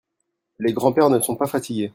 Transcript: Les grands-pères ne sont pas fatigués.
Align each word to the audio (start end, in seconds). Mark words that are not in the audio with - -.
Les 0.57 0.73
grands-pères 0.73 1.11
ne 1.11 1.19
sont 1.19 1.35
pas 1.35 1.45
fatigués. 1.45 1.89